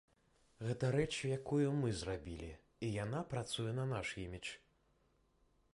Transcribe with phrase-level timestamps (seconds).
[0.67, 2.49] Гэта рэч, якую мы зрабілі,
[2.87, 4.49] і яна працуе на наш імідж.